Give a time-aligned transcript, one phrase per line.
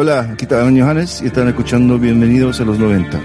[0.00, 3.18] Hola, aquí está Johannes y están escuchando Bienvenidos a los 90.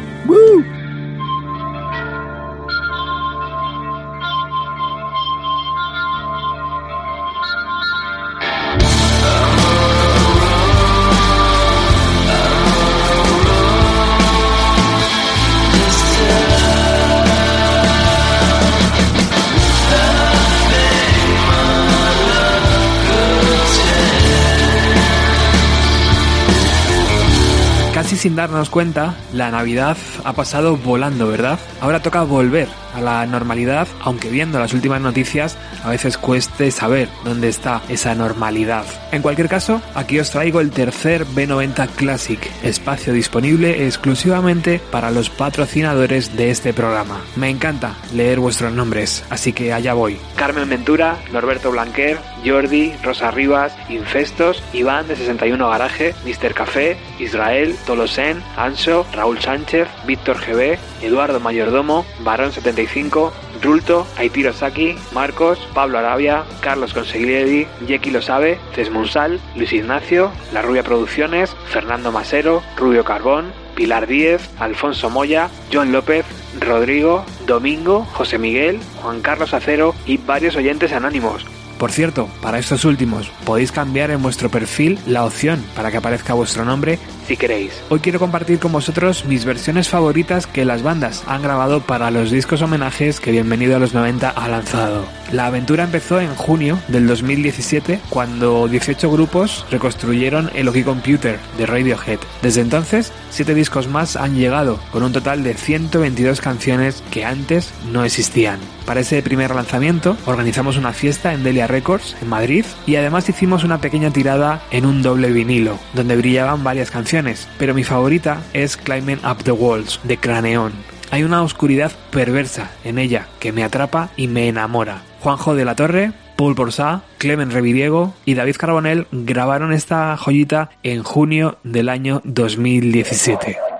[28.23, 31.59] Sin darnos cuenta, la Navidad ha pasado volando, ¿verdad?
[31.81, 37.09] Ahora toca volver a la normalidad, aunque viendo las últimas noticias a veces cueste saber
[37.25, 38.85] dónde está esa normalidad.
[39.12, 45.29] En cualquier caso, aquí os traigo el tercer B90 Classic, espacio disponible exclusivamente para los
[45.29, 47.20] patrocinadores de este programa.
[47.35, 50.17] Me encanta leer vuestros nombres, así que allá voy.
[50.35, 56.53] Carmen Ventura, Norberto Blanquer, Jordi, Rosa Rivas, Infestos, Iván de 61 Garaje, Mr.
[56.53, 57.76] Café, Israel,
[58.13, 65.98] Tolosen, Anso, Raúl Sánchez, Víctor GB, Eduardo Mayordomo, Barón 75, Rulto, Aitiro Saki, Marcos, Pablo
[65.98, 73.04] Arabia, Carlos Conseguiedi, Jeki Lo Sabe, Cesmunsal, Luis Ignacio, La Rubia Producciones, Fernando Masero, Rubio
[73.04, 76.26] Carbón, Pilar Díez, Alfonso Moya, John López,
[76.59, 81.48] Rodrigo, Domingo, José Miguel, Juan Carlos Acero y varios oyentes anónimos.
[81.84, 86.34] Por cierto, para estos últimos, podéis cambiar en vuestro perfil la opción para que aparezca
[86.34, 87.72] vuestro nombre si queréis.
[87.90, 92.32] Hoy quiero compartir con vosotros mis versiones favoritas que las bandas han grabado para los
[92.32, 95.06] discos homenajes que Bienvenido a los 90 ha lanzado.
[95.32, 101.66] La aventura empezó en junio del 2017 cuando 18 grupos reconstruyeron el OK Computer de
[101.66, 102.20] Radiohead.
[102.42, 107.74] Desde entonces, 7 discos más han llegado con un total de 122 canciones que antes
[107.92, 108.60] no existían.
[108.86, 113.64] Para ese primer lanzamiento organizamos una fiesta en Delia Records en Madrid y además hicimos
[113.64, 117.12] una pequeña tirada en un doble vinilo donde brillaban varias canciones,
[117.59, 120.73] pero mi favorita es Climbing Up the Walls de Craneón.
[121.11, 125.03] Hay una oscuridad perversa en ella que me atrapa y me enamora.
[125.19, 131.03] Juanjo de la Torre, Paul Borsá, Clemen Revidiego y David Carbonell grabaron esta joyita en
[131.03, 133.72] junio del año 2017.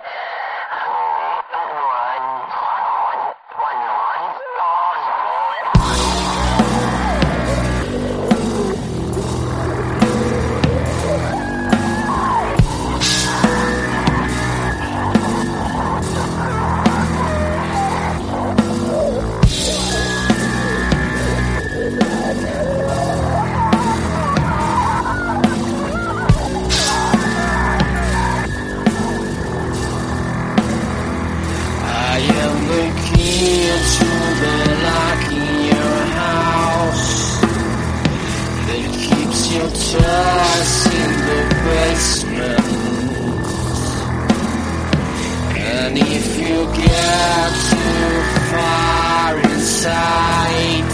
[45.95, 50.89] And if you get too far inside,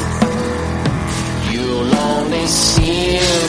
[1.49, 3.48] you'll only see